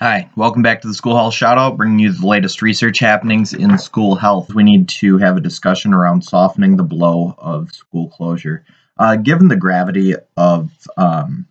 Hi, 0.00 0.28
welcome 0.34 0.60
back 0.60 0.82
to 0.82 0.88
the 0.88 0.94
School 0.94 1.14
Health 1.14 1.34
Shoutout, 1.34 1.76
bringing 1.76 2.00
you 2.00 2.10
the 2.10 2.26
latest 2.26 2.62
research 2.62 2.98
happenings 2.98 3.54
in 3.54 3.78
school 3.78 4.16
health. 4.16 4.52
We 4.52 4.64
need 4.64 4.88
to 4.88 5.18
have 5.18 5.36
a 5.36 5.40
discussion 5.40 5.94
around 5.94 6.24
softening 6.24 6.76
the 6.76 6.82
blow 6.82 7.32
of 7.38 7.70
school 7.70 8.08
closure. 8.08 8.64
Uh, 8.98 9.14
given 9.14 9.46
the 9.46 9.54
gravity 9.54 10.14
of 10.36 10.72
um, 10.96 11.46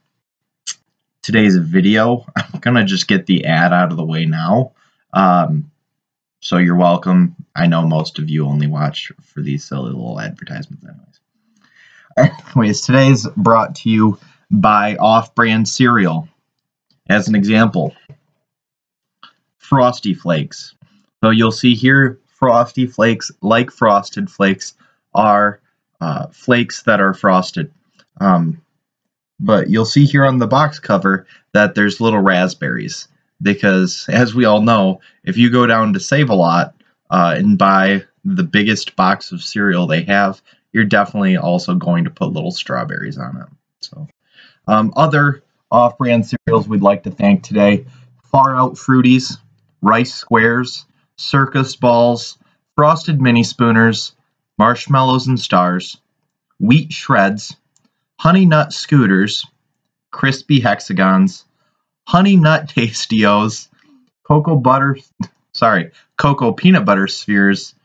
today's 1.21 1.55
video, 1.55 2.25
I'm 2.35 2.59
going 2.59 2.75
to 2.75 2.83
just 2.83 3.07
get 3.07 3.27
the 3.27 3.45
ad 3.45 3.71
out 3.71 3.91
of 3.91 3.97
the 3.97 4.03
way 4.03 4.25
now. 4.25 4.73
Um, 5.13 5.71
so 6.41 6.57
you're 6.57 6.75
welcome. 6.75 7.37
I 7.55 7.67
know 7.67 7.87
most 7.87 8.19
of 8.19 8.29
you 8.29 8.45
only 8.45 8.67
watch 8.67 9.09
for 9.21 9.39
these 9.39 9.63
silly 9.63 9.93
little 9.93 10.19
advertisements, 10.19 10.83
anyways. 10.83 12.35
Anyways, 12.49 12.81
today's 12.81 13.25
brought 13.37 13.73
to 13.75 13.89
you 13.89 14.19
by 14.51 14.97
Off 14.97 15.33
Brand 15.33 15.69
Cereal. 15.69 16.27
As 17.07 17.29
an 17.29 17.35
example, 17.35 17.95
Frosty 19.63 20.13
Flakes. 20.13 20.75
So 21.23 21.29
you'll 21.29 21.51
see 21.51 21.73
here 21.73 22.19
Frosty 22.27 22.85
Flakes, 22.85 23.31
like 23.41 23.71
Frosted 23.71 24.29
Flakes, 24.29 24.75
are 25.13 25.61
uh, 26.01 26.27
flakes 26.27 26.83
that 26.83 26.99
are 26.99 27.13
frosted. 27.13 27.71
Um, 28.19 28.61
but 29.39 29.69
you'll 29.69 29.85
see 29.85 30.05
here 30.05 30.25
on 30.25 30.37
the 30.37 30.47
box 30.47 30.79
cover 30.79 31.25
that 31.53 31.75
there's 31.75 32.01
little 32.01 32.19
raspberries 32.19 33.07
because, 33.41 34.05
as 34.09 34.35
we 34.35 34.45
all 34.45 34.61
know, 34.61 34.99
if 35.23 35.37
you 35.37 35.49
go 35.49 35.65
down 35.65 35.93
to 35.93 35.99
Save-A-Lot 35.99 36.75
uh, 37.09 37.35
and 37.37 37.57
buy 37.57 38.03
the 38.25 38.43
biggest 38.43 38.95
box 38.95 39.31
of 39.31 39.41
cereal 39.41 39.87
they 39.87 40.03
have, 40.03 40.41
you're 40.71 40.83
definitely 40.83 41.37
also 41.37 41.75
going 41.75 42.03
to 42.03 42.09
put 42.09 42.33
little 42.33 42.51
strawberries 42.51 43.17
on 43.17 43.37
it. 43.37 43.47
So, 43.81 44.07
um, 44.67 44.93
other 44.95 45.43
off-brand 45.71 46.25
cereals 46.25 46.67
we'd 46.67 46.81
like 46.81 47.03
to 47.03 47.11
thank 47.11 47.43
today: 47.43 47.85
Far 48.31 48.55
Out 48.55 48.75
Fruities, 48.75 49.37
rice 49.83 50.13
squares, 50.13 50.85
circus 51.17 51.75
balls, 51.75 52.37
frosted 52.75 53.21
mini 53.21 53.43
spooners, 53.43 54.13
marshmallows 54.57 55.27
and 55.27 55.39
stars, 55.39 55.97
wheat 56.59 56.91
shreds, 56.91 57.55
honey 58.19 58.45
nut 58.45 58.73
scooters, 58.73 59.45
crispy 60.11 60.59
hexagons, 60.59 61.45
honey 62.07 62.37
nut 62.37 62.67
tastios, 62.75 63.67
cocoa 64.23 64.55
butter, 64.55 64.97
sorry, 65.53 65.91
cocoa 66.17 66.53
peanut 66.53 66.85
butter 66.85 67.07
spheres, 67.07 67.75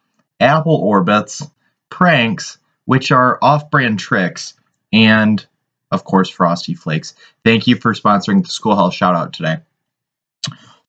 apple 0.41 0.77
orbits, 0.77 1.43
pranks, 1.91 2.59
which 2.85 3.11
are 3.11 3.39
off-brand 3.43 3.99
Trix, 3.99 4.55
and 4.93 5.45
of 5.91 6.05
course 6.05 6.31
Frosty 6.31 6.75
Flakes. 6.75 7.15
Thank 7.45 7.67
you 7.67 7.77
for 7.77 7.93
sponsoring 7.93 8.43
the 8.43 8.49
School 8.49 8.77
Health 8.77 8.95
Shoutout 8.95 9.33
today. 9.33 9.59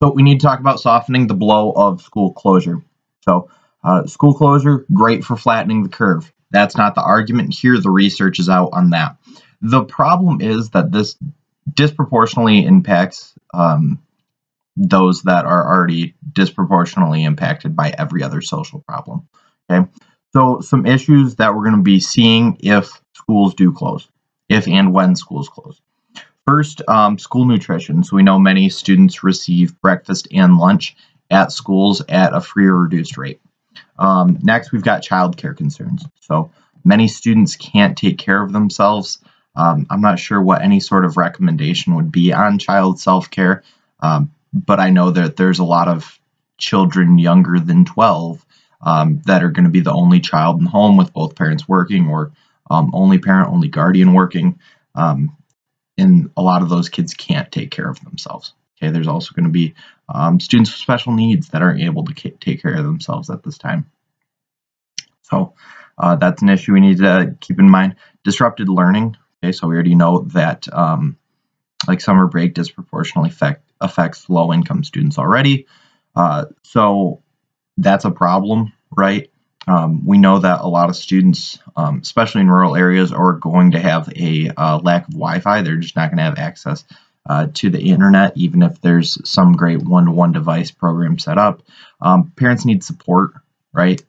So 0.02 0.12
we 0.12 0.24
need 0.24 0.40
to 0.40 0.46
talk 0.46 0.60
about 0.60 0.80
softening 0.80 1.28
the 1.28 1.34
blow 1.34 1.72
of 1.72 2.02
school 2.02 2.32
closure. 2.32 2.82
So 3.22 3.50
uh, 3.84 4.06
school 4.06 4.34
closure, 4.34 4.86
great 4.94 5.24
for 5.24 5.36
flattening 5.36 5.84
the 5.84 5.90
curve. 5.90 6.32
That's 6.52 6.78
not 6.78 6.96
the 6.96 7.02
argument 7.02 7.54
here. 7.54 7.78
The 7.78 7.92
research 7.92 8.40
is 8.40 8.50
out 8.50 8.70
on 8.72 8.92
that. 8.92 9.18
The 9.62 9.84
problem 9.84 10.42
is 10.42 10.70
that 10.70 10.92
this 10.92 11.18
disproportionately 11.74 12.66
impacts 12.66 13.34
um, 13.54 14.02
those 14.78 15.24
that 15.24 15.46
are 15.46 15.68
already 15.68 16.16
disproportionately 16.32 17.24
impacted 17.26 17.76
by 17.76 17.90
every 17.98 18.24
other 18.24 18.42
social 18.42 18.80
problem. 18.88 19.28
Okay, 19.70 19.88
so 20.32 20.62
some 20.62 20.86
issues 20.86 21.36
that 21.36 21.54
we're 21.54 21.66
going 21.66 21.76
to 21.76 21.84
be 21.84 22.00
seeing 22.00 22.58
if 22.62 22.90
schools 23.14 23.54
do 23.54 23.74
close, 23.74 24.08
if 24.48 24.68
and 24.68 24.94
when 24.94 25.16
schools 25.16 25.50
close. 25.50 25.82
First, 26.50 26.82
um, 26.88 27.20
school 27.20 27.46
nutrition. 27.46 28.04
So 28.04 28.16
we 28.16 28.24
know 28.24 28.40
many 28.40 28.70
students 28.70 29.24
receive 29.24 29.80
breakfast 29.82 30.28
and 30.32 30.58
lunch 30.58 30.96
at 31.30 31.52
schools 31.52 32.02
at 32.10 32.34
a 32.34 32.42
free 32.42 32.66
or 32.66 32.76
reduced 32.76 33.20
rate. 33.20 33.40
Um, 34.00 34.40
next, 34.42 34.72
we've 34.72 34.82
got 34.82 35.04
childcare 35.04 35.56
concerns. 35.56 36.04
So 36.22 36.50
many 36.84 37.08
students 37.08 37.56
can't 37.56 37.96
take 37.96 38.18
care 38.18 38.42
of 38.42 38.52
themselves. 38.52 39.20
Um, 39.56 39.86
I'm 39.92 40.02
not 40.02 40.18
sure 40.18 40.42
what 40.42 40.64
any 40.64 40.80
sort 40.80 41.06
of 41.06 41.18
recommendation 41.18 41.94
would 41.94 42.12
be 42.12 42.34
on 42.34 42.58
child 42.58 43.00
self 43.00 43.30
care, 43.30 43.62
um, 44.00 44.32
but 44.52 44.80
I 44.80 44.90
know 44.90 45.12
that 45.12 45.36
there's 45.36 45.60
a 45.60 45.64
lot 45.64 45.88
of 45.88 46.20
children 46.58 47.20
younger 47.20 47.60
than 47.60 47.86
12 47.86 48.44
um, 48.82 49.22
that 49.28 49.44
are 49.44 49.52
going 49.52 49.66
to 49.66 49.70
be 49.70 49.82
the 49.82 49.94
only 49.94 50.20
child 50.20 50.58
in 50.58 50.64
the 50.64 50.72
home 50.72 50.98
with 50.98 51.14
both 51.14 51.36
parents 51.36 51.68
working 51.70 52.08
or 52.08 52.32
um, 52.72 52.90
only 52.96 53.20
parent, 53.20 53.50
only 53.50 53.68
guardian 53.68 54.14
working. 54.14 54.60
Um, 54.96 55.36
and 56.00 56.32
a 56.38 56.42
lot 56.42 56.62
of 56.62 56.70
those 56.70 56.90
kids 56.90 57.14
can't 57.14 57.52
take 57.52 57.72
care 57.72 57.90
of 57.90 58.04
themselves. 58.04 58.54
Okay, 58.78 58.92
there's 58.92 59.08
also 59.08 59.34
going 59.34 59.46
to 59.46 59.52
be 59.52 59.74
um, 60.08 60.40
students 60.40 60.72
with 60.72 60.80
special 60.80 61.14
needs 61.14 61.50
that 61.50 61.62
aren't 61.62 61.82
able 61.82 62.06
to 62.06 62.14
take 62.14 62.62
care 62.62 62.76
of 62.76 62.84
themselves 62.84 63.30
at 63.30 63.44
this 63.44 63.58
time. 63.58 63.90
So 65.24 65.54
uh, 65.98 66.16
that's 66.16 66.42
an 66.42 66.50
issue 66.50 66.74
we 66.74 66.80
need 66.80 66.98
to 67.00 67.36
keep 67.42 67.60
in 67.60 67.70
mind. 67.70 67.96
Disrupted 68.24 68.70
learning. 68.70 69.18
Okay, 69.44 69.52
so 69.52 69.68
we 69.68 69.76
already 69.76 69.96
know 69.96 70.20
that 70.34 70.72
um, 70.74 71.18
like 71.88 72.02
summer 72.02 72.28
break 72.28 72.54
disproportionately 72.54 73.30
affect, 73.30 73.70
affects 73.82 74.30
low 74.30 74.54
income 74.54 74.84
students 74.84 75.18
already. 75.18 75.68
Uh, 76.16 76.46
so 76.64 77.22
that's 77.78 78.06
a 78.06 78.12
problem, 78.12 78.74
right? 78.96 79.30
Um, 79.70 80.04
we 80.04 80.18
know 80.18 80.40
that 80.40 80.62
a 80.62 80.68
lot 80.68 80.90
of 80.90 80.96
students, 80.96 81.60
um, 81.76 82.00
especially 82.02 82.42
in 82.42 82.50
rural 82.50 82.76
areas, 82.76 83.12
are 83.12 83.34
going 83.34 83.72
to 83.72 83.80
have 83.80 84.12
a 84.16 84.50
uh, 84.58 84.80
lack 84.80 85.08
of 85.08 85.14
Wi-Fi. 85.14 85.62
They're 85.62 85.76
just 85.76 85.96
not 85.96 86.10
going 86.10 86.18
to 86.18 86.24
have 86.24 86.40
access 86.40 86.84
uh, 87.28 87.48
to 87.54 87.70
the 87.70 87.80
internet, 87.80 88.36
even 88.36 88.64
if 88.64 88.82
there's 88.82 89.20
some 89.30 89.54
great 89.54 89.84
one-to-one 89.84 90.32
device 90.32 90.72
program 90.72 91.20
set 91.20 91.38
up. 91.38 91.62
Um, 92.02 92.34
parents 92.36 92.66
need 92.66 92.84
support, 92.84 93.34
right? 93.72 94.04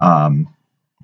Um, 0.00 0.54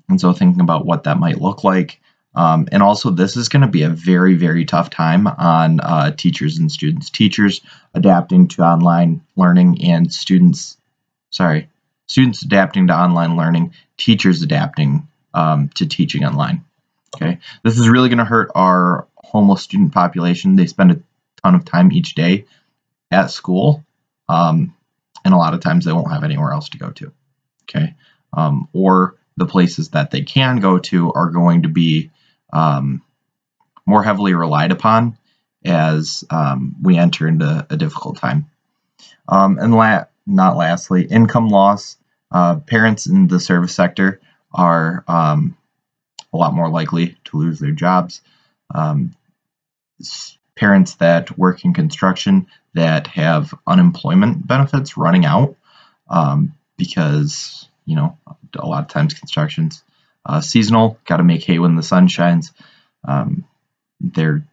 and 0.07 0.21
so 0.21 0.31
thinking 0.31 0.61
about 0.61 0.85
what 0.85 1.05
that 1.05 1.17
might 1.17 1.41
look 1.41 1.63
like. 1.63 1.99
Um, 2.35 2.67
and 2.71 2.83
also, 2.83 3.09
this 3.09 3.35
is 3.35 3.49
going 3.49 3.63
to 3.63 3.67
be 3.67 3.81
a 3.81 3.89
very, 3.89 4.35
very 4.35 4.65
tough 4.65 4.91
time 4.91 5.25
on 5.25 5.79
uh, 5.79 6.11
teachers 6.11 6.59
and 6.59 6.71
students. 6.71 7.09
Teachers 7.09 7.61
adapting 7.95 8.47
to 8.49 8.61
online 8.61 9.21
learning 9.35 9.83
and 9.83 10.13
students, 10.13 10.77
sorry, 11.31 11.67
students 12.13 12.43
adapting 12.43 12.85
to 12.85 12.95
online 12.95 13.35
learning, 13.35 13.73
teachers 13.97 14.43
adapting 14.43 15.07
um, 15.33 15.69
to 15.69 15.87
teaching 15.87 16.23
online. 16.23 16.63
Okay, 17.15 17.39
this 17.63 17.79
is 17.79 17.89
really 17.89 18.07
going 18.07 18.19
to 18.19 18.23
hurt 18.23 18.51
our 18.53 19.07
homeless 19.15 19.63
student 19.63 19.93
population. 19.93 20.55
They 20.55 20.67
spend 20.67 20.91
a 20.91 20.99
ton 21.43 21.55
of 21.55 21.65
time 21.65 21.91
each 21.91 22.13
day 22.13 22.45
at 23.09 23.31
school, 23.31 23.83
um, 24.29 24.75
and 25.25 25.33
a 25.33 25.37
lot 25.37 25.55
of 25.55 25.61
times 25.61 25.85
they 25.85 25.91
won't 25.91 26.11
have 26.11 26.23
anywhere 26.23 26.51
else 26.51 26.69
to 26.69 26.77
go 26.77 26.91
to. 26.91 27.11
Okay, 27.63 27.95
um, 28.31 28.69
or 28.73 29.15
the 29.35 29.47
places 29.47 29.89
that 29.89 30.11
they 30.11 30.21
can 30.21 30.59
go 30.59 30.77
to 30.77 31.11
are 31.13 31.31
going 31.31 31.63
to 31.63 31.69
be 31.69 32.11
um, 32.51 33.01
more 33.87 34.03
heavily 34.03 34.35
relied 34.35 34.71
upon 34.71 35.17
as 35.65 36.23
um, 36.29 36.75
we 36.79 36.95
enter 36.95 37.27
into 37.27 37.65
a 37.71 37.75
difficult 37.75 38.17
time. 38.17 38.51
Um, 39.27 39.57
and 39.57 39.73
la- 39.73 40.05
not 40.27 40.57
lastly, 40.57 41.05
income 41.05 41.49
loss. 41.49 41.97
Uh, 42.33 42.55
parents 42.57 43.05
in 43.05 43.27
the 43.27 43.39
service 43.39 43.75
sector 43.75 44.19
are 44.51 45.03
um, 45.07 45.55
a 46.33 46.37
lot 46.37 46.53
more 46.53 46.69
likely 46.69 47.15
to 47.25 47.37
lose 47.37 47.59
their 47.59 47.71
jobs. 47.71 48.21
Um, 48.73 49.13
parents 50.55 50.95
that 50.95 51.37
work 51.37 51.63
in 51.63 51.73
construction 51.73 52.47
that 52.73 53.07
have 53.07 53.53
unemployment 53.67 54.45
benefits 54.45 54.97
running 54.97 55.25
out 55.25 55.55
um, 56.09 56.53
because, 56.77 57.67
you 57.85 57.95
know, 57.95 58.17
a 58.55 58.67
lot 58.67 58.83
of 58.83 58.89
times 58.89 59.13
construction's 59.13 59.83
uh, 60.25 60.41
seasonal, 60.41 60.97
got 61.05 61.17
to 61.17 61.23
make 61.23 61.43
hay 61.43 61.59
when 61.59 61.75
the 61.75 61.83
sun 61.83 62.07
shines. 62.07 62.51
Um, 63.03 63.45
they're 63.99 64.43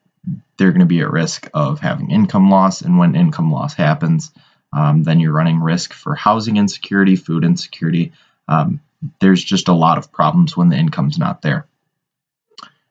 they're 0.58 0.72
going 0.72 0.80
to 0.80 0.86
be 0.86 1.00
at 1.00 1.10
risk 1.10 1.48
of 1.54 1.80
having 1.80 2.10
income 2.10 2.50
loss, 2.50 2.82
and 2.82 2.98
when 2.98 3.14
income 3.14 3.50
loss 3.50 3.72
happens, 3.72 4.30
um, 4.72 5.02
then 5.02 5.20
you're 5.20 5.32
running 5.32 5.60
risk 5.60 5.92
for 5.92 6.14
housing 6.14 6.56
insecurity, 6.56 7.16
food 7.16 7.44
insecurity. 7.44 8.12
Um, 8.48 8.80
there's 9.20 9.42
just 9.42 9.68
a 9.68 9.72
lot 9.72 9.98
of 9.98 10.12
problems 10.12 10.56
when 10.56 10.68
the 10.68 10.76
income's 10.76 11.18
not 11.18 11.42
there. 11.42 11.66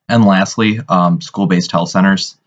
And 0.07 0.25
lastly, 0.25 0.79
um, 0.89 1.21
school-based 1.21 1.71
health 1.71 1.89
centers. 1.89 2.37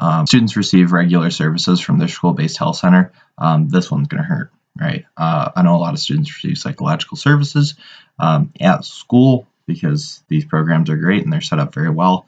Um, 0.00 0.26
students 0.26 0.56
receive 0.56 0.92
regular 0.92 1.30
services 1.30 1.78
from 1.80 1.98
their 1.98 2.08
school-based 2.08 2.56
health 2.56 2.76
center. 2.76 3.12
Um, 3.38 3.68
this 3.68 3.90
one's 3.90 4.08
going 4.08 4.22
to 4.22 4.28
hurt, 4.28 4.50
right? 4.80 5.04
Uh, 5.16 5.50
I 5.54 5.62
know 5.62 5.76
a 5.76 5.78
lot 5.78 5.94
of 5.94 6.00
students 6.00 6.34
receive 6.34 6.58
psychological 6.58 7.16
services 7.16 7.74
um, 8.18 8.52
at 8.60 8.84
school 8.84 9.46
because 9.66 10.22
these 10.28 10.44
programs 10.44 10.90
are 10.90 10.96
great 10.96 11.22
and 11.22 11.32
they're 11.32 11.40
set 11.40 11.60
up 11.60 11.74
very 11.74 11.90
well. 11.90 12.26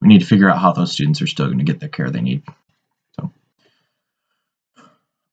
We 0.00 0.08
need 0.08 0.20
to 0.20 0.26
figure 0.26 0.48
out 0.48 0.58
how 0.58 0.72
those 0.72 0.92
students 0.92 1.22
are 1.22 1.26
still 1.26 1.46
going 1.46 1.58
to 1.58 1.64
get 1.64 1.80
the 1.80 1.88
care 1.88 2.10
they 2.10 2.20
need. 2.20 2.42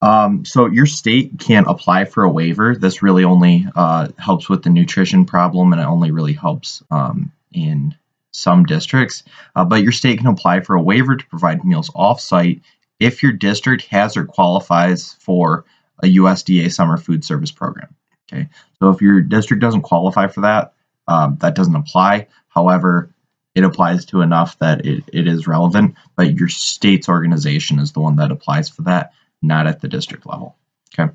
Um, 0.01 0.45
so 0.45 0.67
your 0.67 0.85
state 0.85 1.39
can 1.39 1.65
apply 1.65 2.05
for 2.05 2.23
a 2.23 2.29
waiver. 2.29 2.75
This 2.75 3.01
really 3.01 3.23
only 3.23 3.65
uh, 3.75 4.09
helps 4.17 4.49
with 4.49 4.63
the 4.63 4.69
nutrition 4.69 5.25
problem, 5.25 5.71
and 5.71 5.81
it 5.81 5.85
only 5.85 6.11
really 6.11 6.33
helps 6.33 6.83
um, 6.91 7.31
in 7.51 7.95
some 8.31 8.65
districts. 8.65 9.23
Uh, 9.55 9.65
but 9.65 9.81
your 9.81 9.93
state 9.93 10.19
can 10.19 10.27
apply 10.27 10.59
for 10.59 10.75
a 10.75 10.81
waiver 10.81 11.15
to 11.15 11.27
provide 11.27 11.63
meals 11.63 11.89
off-site 11.95 12.61
if 12.99 13.23
your 13.23 13.31
district 13.31 13.85
has 13.87 14.15
or 14.15 14.25
qualifies 14.25 15.13
for 15.13 15.65
a 16.03 16.07
USDA 16.07 16.71
summer 16.71 16.97
food 16.97 17.23
service 17.23 17.51
program. 17.51 17.93
Okay, 18.31 18.49
so 18.79 18.89
if 18.89 19.01
your 19.01 19.21
district 19.21 19.61
doesn't 19.61 19.83
qualify 19.83 20.27
for 20.27 20.41
that, 20.41 20.73
um, 21.07 21.37
that 21.41 21.55
doesn't 21.55 21.75
apply. 21.75 22.27
However, 22.49 23.09
it 23.53 23.63
applies 23.63 24.05
to 24.05 24.21
enough 24.21 24.59
that 24.59 24.85
it, 24.85 25.03
it 25.13 25.27
is 25.27 25.47
relevant, 25.47 25.95
but 26.15 26.37
your 26.37 26.49
state's 26.49 27.07
organization 27.07 27.79
is 27.79 27.93
the 27.93 28.01
one 28.01 28.17
that 28.17 28.31
applies 28.31 28.67
for 28.67 28.81
that, 28.83 29.13
not 29.45 29.67
at 29.67 29.81
the 29.81 29.87
district 29.87 30.25
level. 30.25 30.55
Okay. 30.97 31.13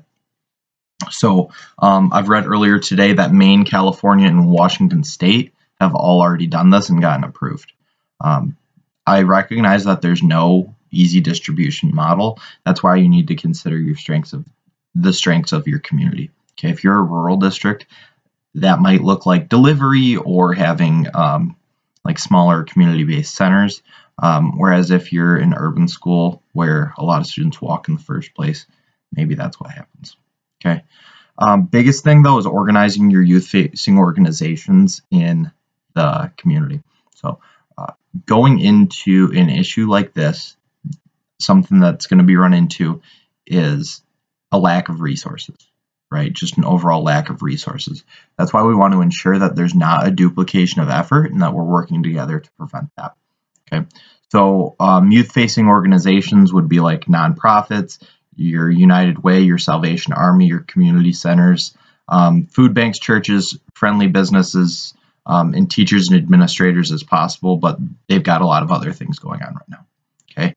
So 1.09 1.51
um, 1.79 2.11
I've 2.13 2.29
read 2.29 2.45
earlier 2.45 2.79
today 2.79 3.13
that 3.13 3.33
Maine, 3.33 3.65
California, 3.65 4.27
and 4.27 4.49
Washington 4.49 5.03
State 5.03 5.53
have 5.79 5.95
all 5.95 6.21
already 6.21 6.47
done 6.47 6.69
this 6.69 6.89
and 6.89 7.01
gotten 7.01 7.23
approved. 7.23 7.71
Um, 8.19 8.57
I 9.05 9.23
recognize 9.23 9.85
that 9.85 10.01
there's 10.01 10.21
no 10.21 10.75
easy 10.91 11.21
distribution 11.21 11.93
model. 11.93 12.39
That's 12.65 12.83
why 12.83 12.97
you 12.97 13.09
need 13.09 13.29
to 13.29 13.35
consider 13.35 13.77
your 13.77 13.95
strengths 13.95 14.33
of 14.33 14.45
the 14.93 15.13
strengths 15.13 15.53
of 15.53 15.67
your 15.67 15.79
community. 15.79 16.29
Okay, 16.53 16.69
if 16.69 16.83
you're 16.83 16.97
a 16.97 17.01
rural 17.01 17.37
district, 17.37 17.87
that 18.55 18.79
might 18.79 19.01
look 19.01 19.25
like 19.25 19.49
delivery 19.49 20.17
or 20.17 20.53
having 20.53 21.07
um, 21.15 21.55
like 22.03 22.19
smaller 22.19 22.63
community-based 22.63 23.33
centers. 23.33 23.81
Um, 24.19 24.57
whereas 24.57 24.91
if 24.91 25.11
you're 25.11 25.37
an 25.37 25.53
urban 25.55 25.87
school 25.87 26.43
where 26.53 26.93
a 26.97 27.03
lot 27.03 27.21
of 27.21 27.27
students 27.27 27.61
walk 27.61 27.87
in 27.87 27.95
the 27.95 28.03
first 28.03 28.33
place, 28.33 28.65
maybe 29.11 29.35
that's 29.35 29.59
what 29.59 29.71
happens. 29.71 30.15
Okay. 30.63 30.83
Um, 31.37 31.65
biggest 31.65 32.03
thing 32.03 32.21
though 32.21 32.37
is 32.37 32.45
organizing 32.45 33.09
your 33.09 33.23
youth-facing 33.23 33.97
organizations 33.97 35.01
in 35.09 35.51
the 35.95 36.31
community. 36.37 36.83
So 37.15 37.39
uh, 37.77 37.93
going 38.25 38.59
into 38.59 39.31
an 39.35 39.49
issue 39.49 39.89
like 39.89 40.13
this, 40.13 40.55
something 41.39 41.79
that's 41.79 42.05
going 42.05 42.19
to 42.19 42.23
be 42.23 42.35
run 42.35 42.53
into 42.53 43.01
is 43.47 44.03
a 44.51 44.59
lack 44.59 44.89
of 44.89 45.01
resources 45.01 45.71
right? 46.11 46.33
Just 46.33 46.57
an 46.57 46.65
overall 46.65 47.03
lack 47.03 47.29
of 47.29 47.41
resources. 47.41 48.03
That's 48.37 48.51
why 48.51 48.63
we 48.63 48.75
want 48.75 48.93
to 48.93 49.01
ensure 49.01 49.39
that 49.39 49.55
there's 49.55 49.73
not 49.73 50.05
a 50.05 50.11
duplication 50.11 50.81
of 50.81 50.89
effort 50.89 51.31
and 51.31 51.41
that 51.41 51.53
we're 51.53 51.63
working 51.63 52.03
together 52.03 52.39
to 52.39 52.51
prevent 52.57 52.89
that. 52.97 53.15
Okay, 53.71 53.85
so 54.29 54.75
um, 54.79 55.11
youth-facing 55.11 55.67
organizations 55.67 56.53
would 56.53 56.69
be 56.69 56.79
like 56.79 57.05
nonprofits, 57.05 57.99
your 58.35 58.69
United 58.69 59.23
Way, 59.23 59.41
your 59.41 59.57
Salvation 59.57 60.13
Army, 60.13 60.47
your 60.47 60.61
community 60.61 61.13
centers, 61.13 61.75
um, 62.07 62.47
food 62.47 62.73
banks, 62.73 62.99
churches, 62.99 63.57
friendly 63.73 64.07
businesses, 64.07 64.93
um, 65.25 65.53
and 65.53 65.69
teachers 65.69 66.09
and 66.09 66.17
administrators 66.17 66.91
as 66.91 67.03
possible, 67.03 67.57
but 67.57 67.77
they've 68.07 68.23
got 68.23 68.41
a 68.41 68.45
lot 68.45 68.63
of 68.63 68.71
other 68.71 68.91
things 68.91 69.19
going 69.19 69.41
on 69.41 69.53
right 69.53 69.69
now. 69.69 69.85
Okay. 70.31 70.55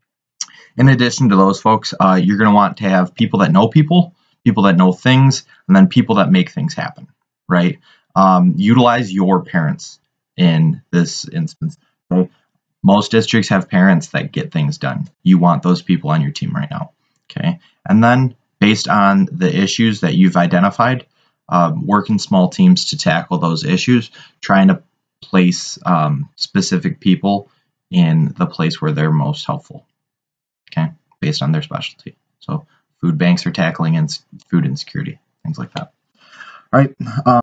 In 0.76 0.88
addition 0.88 1.28
to 1.28 1.36
those 1.36 1.60
folks, 1.60 1.94
uh, 2.00 2.20
you're 2.22 2.38
going 2.38 2.50
to 2.50 2.54
want 2.54 2.78
to 2.78 2.88
have 2.88 3.14
people 3.14 3.40
that 3.40 3.52
know 3.52 3.68
people, 3.68 4.14
people 4.44 4.64
that 4.64 4.76
know 4.76 4.92
things, 4.92 5.44
and 5.68 5.76
then 5.76 5.88
people 5.88 6.16
that 6.16 6.32
make 6.32 6.50
things 6.50 6.74
happen, 6.74 7.08
right? 7.48 7.78
Um, 8.16 8.54
utilize 8.56 9.12
your 9.12 9.44
parents 9.44 10.00
in 10.36 10.82
this 10.90 11.28
instance. 11.28 11.76
Okay? 12.10 12.30
Most 12.84 13.10
districts 13.10 13.48
have 13.48 13.70
parents 13.70 14.08
that 14.08 14.30
get 14.30 14.52
things 14.52 14.76
done. 14.76 15.08
You 15.22 15.38
want 15.38 15.62
those 15.62 15.80
people 15.80 16.10
on 16.10 16.20
your 16.20 16.32
team 16.32 16.52
right 16.54 16.70
now. 16.70 16.92
Okay. 17.30 17.58
And 17.88 18.04
then 18.04 18.36
based 18.60 18.88
on 18.88 19.26
the 19.32 19.50
issues 19.50 20.02
that 20.02 20.14
you've 20.14 20.36
identified, 20.36 21.06
um, 21.48 21.86
work 21.86 22.10
in 22.10 22.18
small 22.18 22.50
teams 22.50 22.90
to 22.90 22.98
tackle 22.98 23.38
those 23.38 23.64
issues, 23.64 24.10
trying 24.42 24.68
to 24.68 24.82
place 25.22 25.78
um, 25.86 26.28
specific 26.36 27.00
people 27.00 27.48
in 27.90 28.34
the 28.38 28.46
place 28.46 28.82
where 28.82 28.92
they're 28.92 29.10
most 29.10 29.46
helpful. 29.46 29.86
Okay. 30.70 30.92
Based 31.20 31.40
on 31.40 31.52
their 31.52 31.62
specialty. 31.62 32.16
So 32.40 32.66
food 33.00 33.16
banks 33.16 33.46
are 33.46 33.50
tackling 33.50 34.06
food 34.50 34.66
insecurity, 34.66 35.18
things 35.42 35.56
like 35.56 35.72
that. 35.72 35.94
All 36.70 36.80
right. 36.80 36.94
Um, 37.24 37.40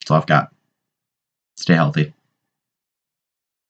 that's 0.00 0.10
all 0.10 0.18
I've 0.18 0.26
got. 0.26 0.52
Stay 1.56 1.74
healthy. 1.74 2.12